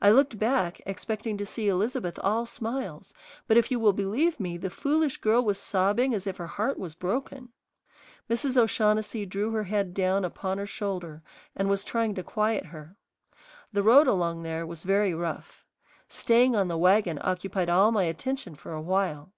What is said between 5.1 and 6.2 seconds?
girl was sobbing